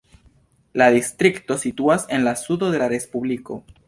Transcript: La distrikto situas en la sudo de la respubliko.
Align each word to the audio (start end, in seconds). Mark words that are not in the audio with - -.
La 0.81 0.85
distrikto 0.95 1.57
situas 1.65 2.05
en 2.17 2.25
la 2.29 2.33
sudo 2.45 2.71
de 2.77 2.81
la 2.85 2.89
respubliko. 2.95 3.59